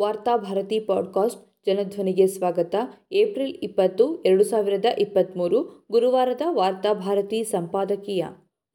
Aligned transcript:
Varthabharati 0.00 0.80
podcast 0.80 1.52
ಜನಧ್ವನಿಗೆ 1.66 2.26
ಸ್ವಾಗತ. 2.26 2.74
April 3.12 3.54
ಇಪ್ಪತ್ತು, 3.62 4.22
ಎರಡು 4.22 4.44
ಸಾವಿರದ 4.44 4.84
ಇಪ್ಪತ್ತ್ಮೂರು 4.98 5.86
ಗುರುವಾರದ 5.90 6.40
ವಾರ್ತಾಭಾರತಿ 6.48 7.44
ಸಂಪಾದಕೀಯ. 7.44 8.24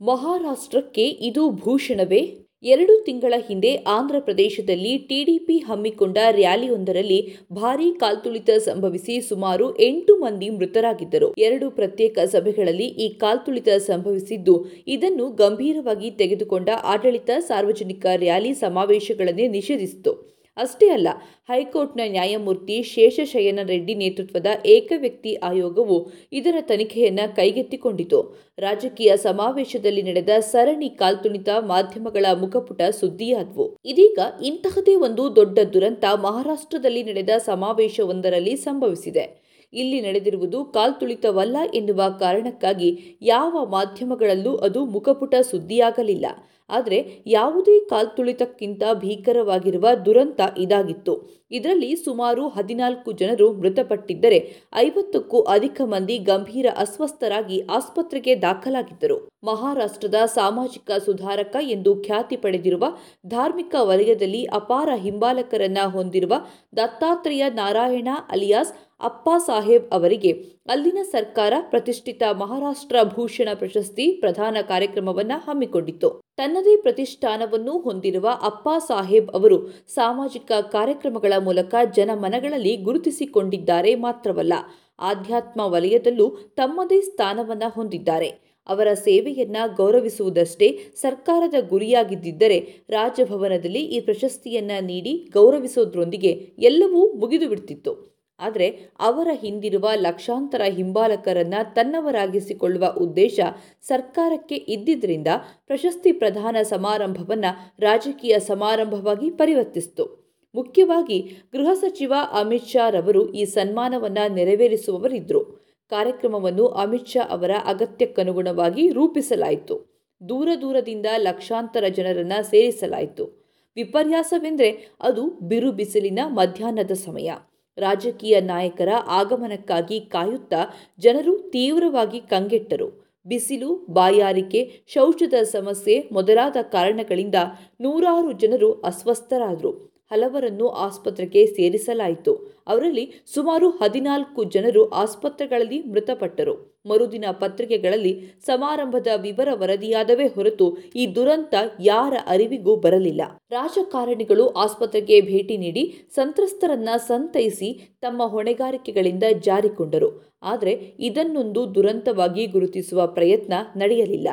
ಮಹಾರಾಷ್ಟ್ರಕ್ಕೆ 0.01 1.09
ಇದು 1.09 1.51
ಭೂಷಣವೇ? 1.51 2.37
ಎರಡು 2.63 3.03
ತಿಂಗಳ 3.03 3.33
ಹಿಂದೆ 3.47 3.75
ಆಂಧ್ರಪ್ರದೇಶದಲ್ಲಿ 3.75 4.97
ಟಿಡಿಪಿ 4.97 5.57
ಹಮ್ಮಿಕೊಂಡ 5.57 6.17
ರ್ಯಾಲಿಯೊಂದರಲ್ಲಿ 6.29 7.37
ಭಾರೀ 7.53 7.91
ಕಾಲ್ತುಳಿತ 7.91 8.49
ಸಂಭವಿಸಿ 8.49 9.21
ಸುಮಾರು 9.21 9.77
ಎಂಟು 9.77 10.17
ಮಂದಿ 10.17 10.49
ಮೃತರಾಗಿದ್ದರು. 10.49 11.33
ಎರಡು 11.37 11.71
ಪ್ರತ್ಯೇಕ 11.71 12.19
ಸಭೆಗಳಲ್ಲಿ 12.19 12.85
ಈ 12.85 13.17
ಕಾಲ್ತುಳಿತ 13.17 13.69
ಸಂಭವಿಸಿದ್ದು, 13.69 14.65
ಇದನ್ನು 14.87 15.31
ಗಂಭೀರವಾಗಿ 15.31 16.11
ತೆಗೆದುಕೊಂಡ 16.11 16.69
ಆಡಳಿತ 16.83 17.29
ಸಾರ್ವಜನಿಕ 17.39 18.05
ರ್ಯಾಲಿ 18.15 18.53
ಸಮಾವೇಶಗಳನ್ನೇ 18.53 19.47
ನಿಷೇಧಿಸಿತು 19.47 20.35
ಅಷ್ಟೇ 20.57 20.87
ಅಲ್ಲ, 20.89 21.09
ಹೈಕೋರ್ಟ್ನ 21.47 22.01
ನ್ಯಾಯಮೂರ್ತಿ 22.07 22.83
ಶೇಷಶಯನ 22.83 23.59
ರೆಡ್ಡಿ 23.67 23.95
ನೇತೃತ್ವದ 23.95 24.49
ಏಕವ್ಯಕ್ತಿ 24.65 25.35
ಆಯೋಗವು 25.49 25.97
ಇದರ 26.31 26.55
ತನಿಖೆಯನ್ನು 26.61 27.35
ಕೈಗೆತ್ತಿಕೊಂಡಿತು. 27.35 28.19
ರಾಜಕೀಯ 28.59 29.17
ಸಮಾವೇಶದಲ್ಲಿ 29.17 30.01
ನಡೆದ 30.01 30.29
ಸರಣಿ 30.51 30.89
ಕಾಲ್ತುಣಿತ 30.89 31.49
ಮಾಧ್ಯಮಗಳ 31.61 32.25
ಮುಖಪುಟ 32.41 32.81
ಸುದ್ದಿಯಾದವು. 33.01 33.65
ಇದೀಗ 33.85 34.19
ಇಂತಹದೇ 34.43 34.95
ಒಂದು 34.95 35.35
ದೊಡ್ಡ 35.35 35.59
ದುರಂತ 35.73 36.05
ಮಹಾರಾಷ್ಟ್ರದಲ್ಲಿ 36.23 37.03
ನಡೆದ 37.03 37.29
ಸಮಾವೇಶವೊಂದರಲ್ಲಿ 37.45 38.55
ಸಂಭವಿಸಿದೆ. 38.55 39.25
ಇಲ್ಲಿ 39.73 40.01
ನಡೆದಿರುವುದು 40.01 40.65
ಕಾಲ್ತುಳಿತವಲ್ಲ 40.65 41.57
ಎನ್ನುವ 41.73 42.01
ಕಾರಣಕ್ಕಾಗಿ 42.19 42.89
ಯಾವ 43.21 43.53
ಮಾಧ್ಯಮಗಳಲ್ಲೂ 43.65 44.55
ಅದು 44.55 44.85
ಮುಖಪುಟ 44.85 45.35
ಸುದ್ದಿಯಾಗಲಿಲ್ಲ. 45.51 46.25
ಆದರೆ 46.69 47.23
ಯಾವುದೇ 47.27 47.75
ಕಾಲ್ತುಳಿತಕ್ಕಿಂತ 47.89 48.83
ಭೀಕರವಾಗಿರುವ 48.93 49.87
ದುರಂತ 50.05 50.41
ಇದಾಗಿತ್ತು. 50.57 51.13
ಇದರಲ್ಲಿ 51.51 51.95
ಸುಮಾರು 51.95 52.43
ಹದಿನಾಲ್ಕು 52.47 53.11
ಜನರು 53.11 53.47
ಮೃತಪಟ್ಟಿದ್ದರೆ 53.53 54.39
ಐವತ್ತಕ್ಕೂ 54.75 55.41
ಅಧಿಕ 55.41 55.81
ಮಂದಿ 55.83 56.17
ಗಂಭೀರ 56.17 56.67
ಅಸ್ವಸ್ಥರಾಗಿ 56.75 57.61
ಆಸ್ಪತ್ರೆಗೆ 57.69 58.35
ದಾಖಲಾಗಿದ್ದರು. 58.35 59.17
ಮಹಾರಾಷ್ಟ್ರದ 59.43 60.19
ಸಾಮಾಜಿಕ 60.25 60.91
ಸುಧಾರಕ 61.05 61.55
ಎಂದು 61.75 61.93
ಖ್ಯಾತಿ 62.01 62.37
ಪಡೆದಿರುವ 62.37 62.85
ಧಾರ್ಮಿಕ 63.27 63.75
ವಲಯದಲ್ಲಿ 63.81 64.45
ಅಪಾರ 64.45 64.89
ಹಿಂಬಾಲಕರನ್ನ 64.95 65.83
ಹೊಂದಿರುವ 65.87 66.33
ದತ್ತಾತ್ರೇಯ 66.75 67.45
ನಾರಾಯಣ 67.49 68.09
ಅಲಿಯಾಸ್ 68.31 68.73
ಅಪ್ಪಾ 69.01 69.37
ಸಾಹೇಬ್ 69.37 69.87
ಅವರಿಗೆ 69.91 70.54
ಅಲ್ಲಿನ 70.67 70.99
ಸರ್ಕಾರ 71.11 71.53
ಪ್ರತಿಷ್ಠಿತ 71.69 72.23
ಮಹಾರಾಷ್ಟ್ರ 72.37 72.97
ಭೂಷಣ 73.03 73.49
ಪ್ರಶಸ್ತಿ 73.53 74.11
ಪ್ರಧಾನ 74.11 74.57
ಕಾರ್ಯಕ್ರಮವನ್ನು 74.61 75.37
ಹಮ್ಮಿಕೊಂಡಿತ್ತು. 75.45 76.09
ತನ್ನದೇ 76.37 76.75
ಪ್ರತಿಷ್ಠಾನವನ್ನು 76.75 77.77
ಹೊಂದಿರುವ 77.77 78.27
ಅಪ್ಪಾ 78.41 78.79
ಸಾಹೇಬ್ 78.79 79.29
ಅವರು 79.29 79.57
ಸಾಮಾಜಿಕ 79.87 80.51
ಕಾರ್ಯಕ್ರಮಗಳ 80.71 81.33
ಮೂಲಕ 81.39 81.75
ಜನಮನಗಳಲ್ಲಿ 81.95 82.77
ಗುರುತಿಸಿಕೊಂಡಿದ್ದಾರೆ 82.77 83.95
ಮಾತ್ರವಲ್ಲ, 83.95 84.53
ಆಧ್ಯಾತ್ಮ 84.99 85.61
ವಲಯದಲ್ಲೂ 85.65 86.27
ತಮ್ಮದೇ 86.55 87.01
ಸ್ಥಾನವನ್ನ 87.01 87.63
ಹೊಂದಿದ್ದಾರೆ. 87.67 88.29
ಅವರ 88.69 88.87
ಸೇವೆಯನ್ನ 88.93 89.57
ಗೌರವಿಸುವುದಷ್ಟೇ 89.77 90.93
ಸರ್ಕಾರದ 90.95 91.57
ಗುರಿಯಾಗಿದ್ದರೆ 91.69 92.59
ರಾಜಭವನದಲ್ಲಿ 92.89 93.79
ಈ 93.79 93.99
ಪ್ರಶಸ್ತಿಯನ್ನ 93.99 94.71
ನೀಡಿ 94.81 95.29
ಗೌರವಿಸೋದ್ರೊಂದಿಗೆ 95.33 96.33
ಎಲ್ಲವೂ 96.57 97.13
ಮುಗಿದು 97.13 97.49
ಬಿಡ್ತಿತ್ತು 97.49 98.14
ಆದರೆ 98.39 98.67
ಅವರ 98.99 99.27
ಹಿಂದಿರುವ 99.33 99.89
ಲಕ್ಷಾಂತರ 99.95 100.61
ಹಿಂಬಾಲಕರನ್ನು 100.63 101.75
ತನ್ನವರಾಗಿಸಿಕೊಳ್ಳುವ 101.75 102.85
ಉದ್ದೇಶ 102.97 103.39
ಸರ್ಕಾರಕ್ಕೆ 103.81 104.55
ಇದ್ದಿದ್ದರಿಂದ 104.55 105.27
ಪ್ರಶಸ್ತಿ 105.67 106.11
ಪ್ರದಾನ 106.11 106.55
ಸಮಾರಂಭವನ್ನು 106.63 107.73
ರಾಜಕೀಯ 107.79 108.39
ಸಮಾರಂಭವಾಗಿ 108.39 109.29
ಪರಿವರ್ತಿಸಿತು. 109.29 110.25
ಮುಖ್ಯವಾಗಿ 110.55 111.19
ಗೃಹ 111.53 111.73
ಸಚಿವ 111.73 112.13
ಅಮಿತ್ 112.31 112.67
ಶಾ 112.67 112.89
ರವರು 112.89 113.33
ಈ 113.33 113.45
ಸನ್ಮಾನವನ್ನು 113.45 114.33
ನೆರವೇರಿಸುವವರಿದ್ದರು 114.33 115.41
ಕಾರ್ಯಕ್ರಮವನ್ನು 115.89 116.67
ಅಮಿತ್ 116.67 117.07
ಶಾ 117.07 117.21
ಅವರ 117.29 117.51
ಅಗತ್ಯಕ್ಕನುಗುಣವಾಗಿ 117.65 118.91
ರೂಪಿಸಲಾಯಿತು. 118.91 119.95
ದೂರ 120.29 120.49
ದೂರದಿಂದ 120.61 121.05
ಲಕ್ಷಾಂತರ 121.17 121.87
ಜನರನ್ನು 121.87 122.43
ಸೇರಿಸಲಾಯಿತು. 122.43 123.45
ವಿಪರ್ಯಾಸವೆಂದರೆ 123.75 124.95
ಅದು 125.01 125.27
ಬಿರು 125.27 125.71
ಬಿಸಿಲಿನ 125.71 126.19
ಮಧ್ಯಾಹ್ನದ 126.27 126.91
ಸಮಯ. 126.91 127.31
ರಾಜಕೀಯ 127.77 128.39
ನಾಯಕರ 128.39 128.89
ಆಗಮನಕ್ಕಾಗಿ 129.07 129.99
ಕಾಯುತ್ತಾ 129.99 130.65
ಜನರು 130.99 131.37
ತೀವ್ರವಾಗಿ 131.37 132.19
ಕಂಗೆಟ್ಟರು. 132.19 133.05
ಬಿಸಿಲು, 133.27 133.87
ಬಾಯಾರಿಕೆ, 133.89 134.83
ಶೌಚದ 134.87 135.33
ಸಮಸ್ಯೆ 135.43 136.09
ಮೊದಲಾದ 136.11 136.57
ಕಾರಣಗಳಿಂದ 136.61 137.35
ನೂರಾರು 137.81 138.31
ಜನರು 138.31 138.73
ಅಸ್ವಸ್ಥರಾದರು. 138.81 139.94
ಹಲವರನ್ನು 140.11 140.67
ಆಸ್ಪತ್ರೆಗೆ 140.69 141.45
ಸೇರಿಸಲಾಯಿತು. 141.45 142.33
ಅವರಲ್ಲಿ 142.67 143.11
ಸುಮಾರು 143.33 143.69
ಹದಿನಾಲ್ಕು 143.69 144.43
ಜನರು 144.43 144.89
ಆಸ್ಪತ್ರೆಗಳಲ್ಲಿ 144.89 145.81
ಮೃತಪಟ್ಟರು. 145.81 146.75
ಮರುದಿನ 146.85 147.25
ಪತ್ರಿಕೆಗಳಲ್ಲಿ 147.31 148.23
ಸಮಾರಂಭದ 148.45 149.07
ವಿವರ 149.21 149.49
ವರದಿಯಾದವೇ 149.53 150.27
ಹೊರತು 150.27 150.77
ಈ 150.95 151.15
ದುರಂತ 151.15 151.53
ಯಾರ 151.79 152.13
ಅರಿವಿಗೂ 152.27 152.75
ಬರಲಿಲ್ಲ. 152.75 153.21
ರಾಜಕಾರಣಿಗಳು 153.51 154.47
ಆಸ್ಪತ್ರೆಗೆ 154.47 155.21
ಭೇಟಿ 155.21 155.57
ನೀಡಿ 155.57 156.05
ಸಂತ್ರಸ್ತರನ್ನ 156.15 156.89
ಸಂತೈಸಿ 156.97 157.97
ತಮ್ಮ 158.01 158.23
ಹೊಣೆಗಾರಿಕೆಗಳಿಂದ 158.23 159.23
ಜಾರಿಕೊಂಡರು. 159.43 160.35
ಆದರೆ 160.43 160.95
ಇದನ್ನೊಂದು 160.99 161.75
ದುರಂತವಾಗಿ 161.75 162.45
ಗುರುತಿಸುವ 162.45 163.07
ಪ್ರಯತ್ನ 163.07 163.53
ನಡೆಯಲಿಲ್ಲ. 163.75 164.27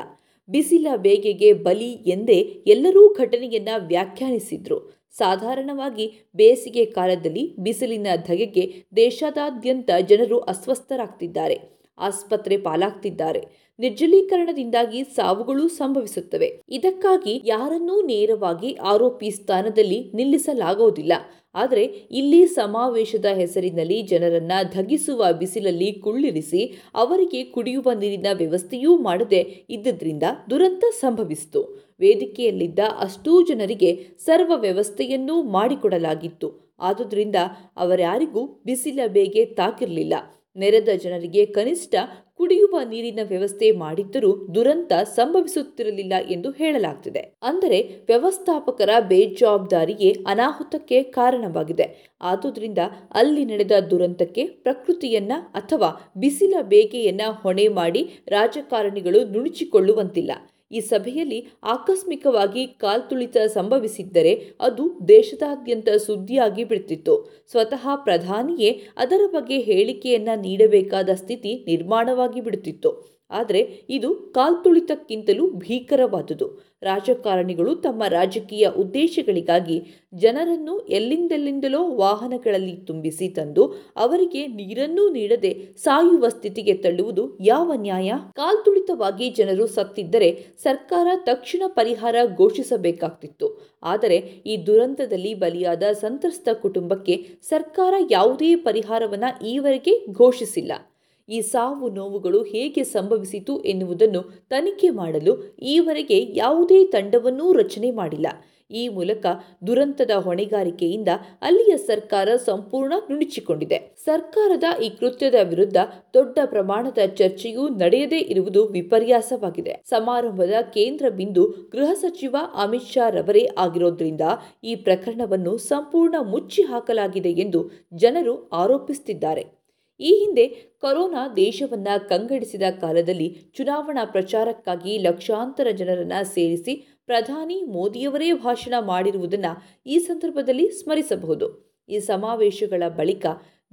ಬಿಸಿಲ 0.49 0.87
ಬೇಗೆಗೆ 0.97 1.53
ಬಲಿ 1.53 1.93
ಎಂದೇ 2.15 2.39
ಎಲ್ಲರೂ 2.67 3.15
ಘಟನೆಯನ್ನ 3.15 3.69
ವ್ಯಾಖ್ಯಾನಿಸಿದ್ರು. 3.87 5.02
ಸಾಧಾರಣವಾಗಿ 5.19 6.07
ಬೇಸಿಗೆ 6.37 6.85
ಕಾಲದಲ್ಲಿ 6.85 7.57
ಬಿಸಿಲಿನ 7.59 8.07
ಧಗೆಗೆ 8.27 8.85
ದೇಶದಾದ್ಯಂತ 8.97 9.91
ಜನರು 10.09 10.39
ಅಸ್ವಸ್ಥರಾಗ್ತಿದ್ದಾರೆ, 10.39 11.61
ಆಸ್ಪತ್ರೆ 11.99 12.57
ಪಾಲಾಗ್ತಿದ್ದಾರೆ. 12.57 13.43
ನಿರ್ಜಲೀಕರಣದಿಂದಾಗಿ 13.79 15.05
ಸಾವುಗಳು 15.05 15.69
ಸಂಭವಿಸುತ್ತವೆ. 15.69 16.63
ಇದಕ್ಕಾಗಿ 16.69 17.43
ಯಾರನ್ನೂ 17.45 18.01
ನೇರವಾಗಿ 18.07 18.73
ಆರೋಪಿ 18.75 19.31
ಸ್ಥಾನದಲ್ಲಿ 19.31 20.13
ನಿಲ್ಲಿಸಲಾಗುವುದಿಲ್ಲ. 20.15 21.13
ಆದರೆ 21.55 21.83
ಇಲ್ಲಿ 22.11 22.47
ಸಮಾವೇಶದ 22.47 23.25
ಹೆಸರಿನಲ್ಲಿ 23.25 24.03
ಜನರನ್ನ 24.03 24.53
ಧಗಿಸುವ 24.73 25.25
ಬಿಸಿಲಲ್ಲಿ 25.33 25.93
ಕುಳ್ಳಿರಿಸಿ 25.93 26.63
ಅವರಿಗೆ 26.95 27.45
ಕುಡಿಯುವ 27.45 27.93
ನೀರಿನ 27.93 28.27
ವ್ಯವಸ್ಥೆಯೂ 28.33 28.97
ಮಾಡದೆ 28.97 29.41
ಇದ್ದುದರಿಂದ 29.71 30.23
ದುರಂತ 30.51 30.85
ಸಂಭವಿಸಿತು. 31.01 31.63
ವೇದಿಕೆಯಲ್ಲಿದ್ದ 32.03 32.79
ಅಷ್ಟೂ 32.99 33.43
ಜನರಿಗೆ 33.43 33.91
ಸರ್ವ 34.19 34.53
ವ್ಯವಸ್ಥೆಯನ್ನೂ 34.57 35.43
ಮಾಡಿಕೊಡಲಾಗಿತ್ತು. 35.43 36.77
ಆದುದರಿಂದ 36.81 37.37
ಅವರ್ಯಾರಿಗೂ 37.77 38.63
ಬಿಸಿಲ 38.67 39.01
ಬೇಗೆ 39.07 39.45
ತಾಕಿರಲಿಲ್ಲ. 39.45 40.15
ನೆರೆದ 40.57 40.89
ಜನರಿಗೆ 41.03 41.47
ಕನಿಷ್ಠ 41.47 41.95
ಕುಡಿಯುವ 42.35 42.81
ನೀರಿನ 42.89 43.21
ವ್ಯವಸ್ಥೆ 43.29 43.71
ಮಾಡಿದ್ದರೂ 43.71 44.31
ದುರಂತ 44.55 44.93
ಸಂಭವಿಸುತ್ತಿರಲಿಲ್ಲ 44.93 46.13
ಎಂದು 46.31 46.51
ಹೇಳಲಾಗ್ತಿದೆ. 46.51 47.23
ಅಂದರೆ 47.43 47.79
ವ್ಯವಸ್ಥಾಪಕರ 48.07 48.91
ಬೇಜವಾಬ್ದಾರಿಯೇ 49.01 50.11
ಅನಾಹುತಕ್ಕೆ 50.27 51.03
ಕಾರಣವಾಗಿದೆ. 51.03 51.87
ಆದುದರಿಂದ 52.21 52.79
ಅಲ್ಲಿ 53.15 53.45
ನಡೆದ 53.45 53.73
ದುರಂತಕ್ಕೆ 53.91 54.45
ಪ್ರಕೃತಿಯನ್ನ 54.45 55.33
ಅಥವಾ 55.55 56.13
ಬಿಸಿಲ 56.17 56.55
ಬೇಗೆಯನ್ನ 56.63 57.21
ಹೊಣೆ 57.43 57.69
ಮಾಡಿ 57.69 58.03
ರಾಜಕಾರಣಿಗಳು 58.29 59.33
ನುಣುಚಿಕೊಳ್ಳುವಂತಿಲ್ಲ. 59.33 60.33
ಈ 60.73 60.81
ಸಭೆಯಲ್ಲಿ 60.81 61.39
ಆಕಸ್ಮಿಕವಾಗಿ 61.63 62.67
ಕಾಲ್ತುಳಿತ 62.67 63.37
ಸಂಭವಿಸಿದ್ದರೆ 63.47 64.33
ಅದು 64.61 64.85
ದೇಶದಾದ್ಯಂತ 65.09 65.89
ಸುದ್ದಿಯಾಗಿ 66.07 66.65
ಬಿಡ್ತಿತ್ತು. 66.65 67.15
ಸ್ವತಃ 67.51 67.97
ಪ್ರಧಾನಿಯೇ 67.97 68.71
ಅದರ 68.97 69.21
ಬಗ್ಗೆ 69.31 69.59
ಹೇಳಿಕೆಯನ್ನ 69.61 70.29
ನೀಡಬೇಕಾದ 70.37 71.11
ಸ್ಥಿತಿ 71.15 71.65
ನಿರ್ಮಾಣವಾಗಿ 71.67 72.41
ಬಿಡುತ್ತಿತ್ತು 72.41 72.91
ಆದರೆ 73.33 73.85
ಇದು 73.91 74.15
ಕಾಲ್ತುಳಿತಕ್ಕಿಂತಲೂ 74.15 75.51
ಭೀಕರವಾದುದು. 75.51 76.73
ರಾಜಕಾರಣಿಗಳು 76.83 77.75
ತಮ್ಮ 77.77 78.03
ರಾಜಕೀಯ 78.09 78.69
ಉದ್ದೇಶಗಳಿಗಾಗಿ 78.77 79.77
ಜನರನ್ನು 80.15 80.79
ಎಲ್ಲಿಂದೆಲ್ಲಿಂದಲೋ 80.79 81.83
ವಾಹನಗಳಲ್ಲಿ 81.97 82.77
ತುಂಬಿಸಿ 82.77 83.29
ತಂದು 83.29 83.65
ಅವರಿಗೆ 83.97 84.47
ನೀರನ್ನೂ 84.47 85.09
ನೀಡದೆ 85.09 85.53
ಸಾಯುವ 85.77 86.29
ಸ್ಥಿತಿಗೆ 86.29 86.75
ತಳ್ಳುವುದು 86.75 87.39
ಯಾವ 87.41 87.73
ನ್ಯಾಯ? 87.75 88.13
ಕಾಲ್ತುಳಿತವಾಗಿ 88.35 89.31
ಜನರು 89.31 89.67
ಸತ್ತಿದ್ದರೆ 89.67 90.31
ಸರ್ಕಾರ 90.63 91.07
ತಕ್ಷಣ 91.17 91.63
ಪರಿಹಾರ 91.67 92.17
ಘೋಷಿಸಬೇಕಾಗ್ತಿತ್ತು. 92.39 93.49
ಆದರೆ 93.83 94.17
ಈ 94.47 94.57
ದುರಂತದಲ್ಲಿ 94.67 95.35
ಬಲಿಯಾದ 95.35 95.83
ಸಂತ್ರಸ್ತ 95.93 96.49
ಕುಟುಂಬಕ್ಕೆ 96.63 97.17
ಸರ್ಕಾರ 97.43 97.95
ಯಾವುದೇ 98.11 98.57
ಪರಿಹಾರವನ್ನು 98.57 99.47
ಈವರೆಗೆ 99.47 100.07
ಘೋಷಿಸಿಲ್ಲ. 100.13 100.92
ಈ 101.33 101.41
ಸಾವು 101.43 101.89
ನೋವುಗಳು 101.89 102.43
ಹೇಗೆ 102.43 102.85
ಸಂಭವಿಸಿತು 102.85 103.55
ಎನ್ನುವುದನ್ನು 103.63 104.23
ತನಿಖೆ 104.49 104.91
ಮಾಡಲು 104.91 105.35
ಈವರೆಗೆ 105.75 106.19
ಯಾವುದೇ 106.35 106.85
ತಂಡವನ್ನೂ 106.85 107.53
ರಚನೆ 107.53 107.91
ಮಾಡಿಲ್ಲ. 107.91 108.27
ಈ 108.71 108.89
ಮೂಲಕ 108.89 109.27
ದುರಂತದ 109.67 110.11
ಹೊಣೆಗಾರಿಕೆಯಿಂದ 110.11 111.11
ಅಲ್ಲಿಯ 111.43 111.77
ಸರ್ಕಾರ 111.87 112.29
ಸಂಪೂರ್ಣ 112.47 112.93
ನುಣುಚಿಕೊಂಡಿದೆ. 113.11 113.79
ಸರ್ಕಾರದ 114.05 114.65
ಈ 114.83 114.89
ಕೃತ್ಯದ 114.89 115.35
ವಿರುದ್ಧ 115.43 115.77
ದೊಡ್ಡ 116.15 116.39
ಪ್ರಮಾಣದ 116.45 116.99
ಚರ್ಚೆಯೂ 117.15 117.69
ನಡೆಯದೇ 117.69 118.21
ಇರುವುದು 118.33 118.65
ವಿಪರ್ಯಾಸವಾಗಿದೆ. 118.67 119.75
ಸಮಾರಂಭದ 119.91 120.55
ಕೇಂದ್ರ 120.75 121.09
ಬಿಂದು 121.09 121.45
ಗೃಹ 121.73 121.93
ಸಚಿವ 121.93 122.37
ಅಮಿತ್ 122.55 122.93
ಶಾ 122.93 123.09
ರವರೇ 123.09 123.49
ಆಗಿರೋದ್ರಿಂದ 123.59 124.21
ಈ 124.65 124.75
ಪ್ರಕರಣವನ್ನು 124.75 125.59
ಸಂಪೂರ್ಣ 125.69 126.15
ಮುಚ್ಚಿ 126.23 126.63
ಹಾಕಲಾಗಿದೆ 126.63 127.33
ಎಂದು 127.45 127.63
ಜನರು 127.95 128.37
ಆರೋಪಿಸುತ್ತಿದ್ದಾರೆ 128.53 129.62
ಈ 130.03 130.11
ಹಿಂದೆ 130.21 130.47
ಕೊರೋನಾ 130.81 131.23
ದೇಶವನ್ನ 131.37 131.89
ಕಂಗಡಿಸಿದ 132.09 132.63
ಕಾಲದಲ್ಲಿ 132.81 133.29
ಚುನಾವಣಾ 133.55 134.05
ಪ್ರಚಾರಕ್ಕಾಗಿ 134.05 134.99
ಲಕ್ಷಾಂತರ 134.99 135.67
ಜನರನ್ನು 135.71 136.21
ಸೇರಿಸಿ 136.35 136.75
ಪ್ರಧಾನಿ 137.07 137.59
ಮೋದಿಯವರೇ 137.63 138.33
ಭಾಷಣ 138.33 138.75
ಮಾಡಿರುವುದನ್ನು 138.81 139.53
ಈ 139.87 139.99
ಸಂದರ್ಭದಲ್ಲಿ 139.99 140.67
ಸ್ಮರಿಸಬಹುದು. 140.69 141.47
ಈ 141.89 141.99
ಸಮಾವೇಶಗಳ 141.99 142.83
ಬಳಿಕ 142.97 143.27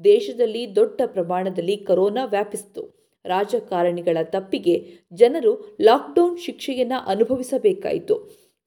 ದೇಶದಲ್ಲಿ 0.04 0.64
ದೊಡ್ಡ 0.76 1.02
ಪ್ರಮಾಣದಲ್ಲಿ 1.06 1.78
ಕೊರೋನಾ 1.78 2.26
ವ್ಯಾಪಿಸಿತು. 2.26 2.84
ರಾಜಕಾರಣಿಗಳ 3.26 4.18
ತಪ್ಪಿಗೆ 4.24 4.76
ಜನರು 5.14 5.54
ಲಾಕ್ಡೌನ್ 5.82 6.38
ಶಿಕ್ಷೆಯನ್ನು 6.38 7.00
ಅನುಭವಿಸಬೇಕಾಯಿತು. 7.08 8.16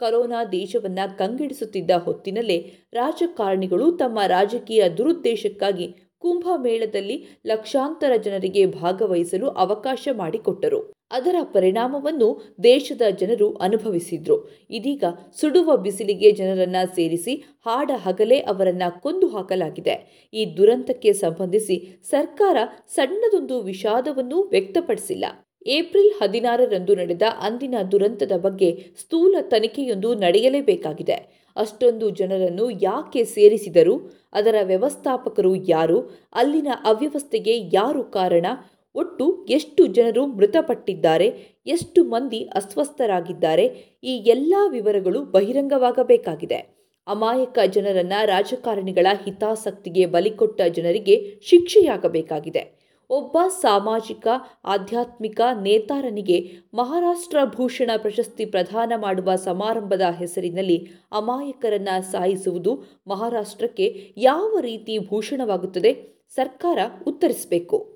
ಕೊರೋನಾ 0.01 0.39
ದೇಶವನ್ನ 0.53 0.99
ಕಂಗೆಡಿಸುತ್ತಿದ್ದ 1.19 1.91
ಹೊತ್ತಿನಲ್ಲೇ 1.91 2.59
ರಾಜಕಾರಣಿಗಳು 2.93 3.87
ತಮ್ಮ 3.93 4.19
ರಾಜಕೀಯ 4.27 4.83
ದುರುದ್ದೇಶಕ್ಕಾಗಿ 4.89 5.87
ಕುಂಭಮೇಳದಲ್ಲಿ 6.23 7.17
ಲಕ್ಷಾಂತರ 7.47 8.13
ಜನರಿಗೆ 8.17 8.67
ಭಾಗವಹಿಸಲು 8.67 9.49
ಅವಕಾಶ 9.49 10.09
ಮಾಡಿಕೊಟ್ಟರು. 10.13 10.81
ಅದರ 11.11 11.37
ಪರಿಣಾಮವನ್ನು 11.43 12.29
ದೇಶದ 12.65 13.03
ಜನರು 13.21 13.49
ಅನುಭವಿಸಿದ್ರು. 13.57 14.37
ಇದೀಗ 14.71 15.05
ಸುಡುವ 15.41 15.77
ಬಿಸಿಲಿಗೆ 15.77 16.31
ಜನರನ್ನ 16.31 16.77
ಸೇರಿಸಿ 16.95 17.35
ಹಾಡ 17.67 17.91
ಹಗಲೇ 17.95 18.39
ಅವರನ್ನ 18.39 18.83
ಕೊಂದು 19.01 19.29
ಹಾಕಲಾಗಿದೆ. 19.29 19.97
ಈ 20.35 20.45
ದುರಂತಕ್ಕೆ 20.57 21.13
ಸಂಬಂಧಿಸಿ 21.13 21.77
ಸರ್ಕಾರ 22.11 22.57
ಸಣ್ಣದೊಂದು 22.89 23.61
ವಿಷಾದವನ್ನು 23.63 24.43
ವ್ಯಕ್ತಪಡಿಸಿಲ್ಲ. 24.43 25.25
ಏಪ್ರಿಲ್ 25.67 26.13
ಹದಿನಾರರಂದು 26.23 26.95
ನಡೆದ 26.95 27.23
ಅಂದಿನ 27.41 27.75
ದುರಂತದ 27.93 28.33
ಬಗ್ಗೆ 28.37 28.71
ಸ್ಥೂಲ 29.01 29.37
ತನಿಖೆಯೊಂದು 29.41 30.15
ನಡೆಯಲೇಬೇಕಾಗಿದೆ. 30.15 31.42
ಅಷ್ಟೊಂದು 31.57 32.11
ಜನರನ್ನು 32.11 32.71
ಯಾಕೆ 32.71 33.25
ಸೇರಿಸಿದರು? 33.25 34.13
ಅದರ 34.33 34.55
ವ್ಯವಸ್ಥಾಪಕರು 34.63 35.55
ಯಾರು? 35.55 36.11
ಅಲ್ಲಿನ 36.33 36.69
ಅವ್ಯವಸ್ಥೆಗೆ 36.85 37.71
ಯಾರು 37.73 38.05
ಕಾರಣ? 38.05 38.47
ಒಟ್ಟು 38.95 39.45
ಎಷ್ಟು 39.45 39.87
ಜನರು 39.87 40.27
ಮೃತಪಟ್ಟಿದ್ದಾರೆ? 40.27 41.29
ಎಷ್ಟು 41.67 42.05
ಮಂದಿ 42.05 42.41
ಅಸ್ವಸ್ಥರಾಗಿದ್ದಾರೆ? 42.41 43.67
ಈ 44.05 44.17
ಎಲ್ಲ 44.17 44.55
ವಿವರಗಳು 44.69 45.23
ಬಹಿರಂಗವಾಗಬೇಕಾಗಿದೆ. 45.23 46.83
ಅಮಾಯಕ 47.07 47.59
ಜನರನ್ನು 47.67 48.27
ರಾಜಕಾರಣಿಗಳ 48.27 49.07
ಹಿತಾಸಕ್ತಿಗೆ 49.25 50.07
ಬಲಿಕೊಟ್ಟ 50.07 50.61
ಜನರಿಗೆ 50.63 51.41
ಶಿಕ್ಷೆಯಾಗಬೇಕಾಗಿದೆ. 51.43 52.82
ಒಬ್ಬ 53.13 53.39
ಸಾಮಾಜಿಕ, 53.61 54.27
ಆಧ್ಯಾತ್ಮಿಕ 54.65 55.41
ನೇತಾರನಿಗೆ 55.63 56.51
ಮಹಾರಾಷ್ಟ್ರ 56.75 57.39
ಭೂಷಣ 57.45 57.91
ಪ್ರಶಸ್ತಿ 57.97 58.45
ಪ್ರದಾನ 58.45 58.93
ಮಾಡುವ 58.97 59.35
ಸಮಾರಂಭದ 59.37 60.01
ಹೆಸರಿನಲ್ಲಿ 60.19 60.89
ಅಮಾಯಕರನ್ನ 61.13 61.89
ಸಾಯಿಸುವುದು 62.01 62.85
ಮಹಾರಾಷ್ಟ್ರಕ್ಕೆ 63.07 64.15
ಯಾವ 64.17 64.59
ರೀತಿ 64.61 64.99
ಭೂಷಣವಾಗುತ್ತದೆ 64.99 65.93
ಸರ್ಕಾರ 66.31 66.79
ಉತ್ತರಿಸಬೇಕು. 67.07 67.92